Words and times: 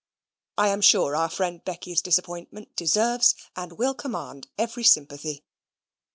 I 0.57 0.69
am 0.69 0.81
sure 0.81 1.15
our 1.15 1.29
friend 1.29 1.63
Becky's 1.63 2.01
disappointment 2.01 2.75
deserves 2.75 3.35
and 3.55 3.73
will 3.77 3.93
command 3.93 4.47
every 4.57 4.83
sympathy. 4.83 5.43